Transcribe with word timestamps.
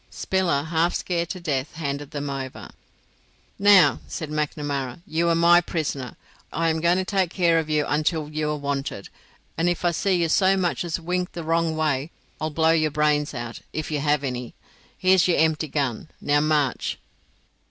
Spiller, 0.09 0.63
half 0.63 0.95
scared 0.95 1.29
to 1.29 1.39
death, 1.39 1.75
handed 1.75 2.09
them 2.09 2.27
over. 2.27 2.71
"Now," 3.59 3.99
said 4.07 4.31
Macnamara, 4.31 5.03
"you 5.05 5.29
are 5.29 5.35
my 5.35 5.61
prisoner. 5.61 6.17
I 6.51 6.69
am 6.69 6.81
going 6.81 6.97
to 6.97 7.05
take 7.05 7.29
care 7.29 7.59
of 7.59 7.69
you 7.69 7.85
until 7.87 8.27
you 8.27 8.49
are 8.49 8.57
wanted; 8.57 9.09
and 9.59 9.69
if 9.69 9.85
I 9.85 9.91
see 9.91 10.15
you 10.15 10.27
so 10.27 10.57
much 10.57 10.83
as 10.83 10.99
wink 10.99 11.33
the 11.33 11.43
wrong 11.43 11.77
way 11.77 12.09
I'll 12.41 12.49
blow 12.49 12.71
your 12.71 12.89
brains 12.89 13.35
out, 13.35 13.59
if 13.73 13.91
you 13.91 13.99
have 13.99 14.23
any. 14.23 14.55
Here's 14.97 15.27
your 15.27 15.37
empty 15.37 15.67
gun. 15.67 16.09
Now 16.19 16.39
march." 16.39 16.97